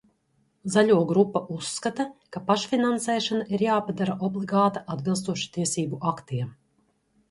Zaļo 0.75 0.95
grupa 1.11 1.41
uzskata, 1.57 2.07
ka 2.37 2.43
pašfinansēšana 2.49 3.47
ir 3.57 3.67
jāpadara 3.69 4.19
obligāta 4.31 4.87
atbilstoši 4.97 5.57
tiesību 5.59 6.07
aktiem. 6.15 6.55